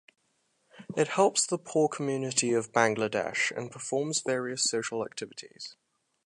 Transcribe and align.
It 0.97 1.09
helps 1.09 1.45
the 1.45 1.59
poor 1.59 1.87
community 1.87 2.53
of 2.53 2.71
Bangladesh 2.71 3.55
and 3.55 3.69
performs 3.71 4.21
various 4.21 4.63
social 4.63 5.05
activities. 5.05 5.75